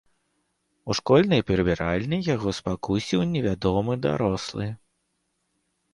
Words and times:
У 0.93 0.95
школьнай 0.99 1.41
прыбіральні 1.49 2.19
яго 2.29 2.49
спакусіў 2.61 3.19
невядомы 3.35 3.93
дарослы. 4.07 4.65